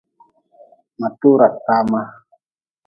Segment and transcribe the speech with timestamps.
[0.99, 2.01] Ma tora tama.